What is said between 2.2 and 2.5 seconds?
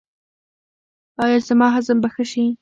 شي؟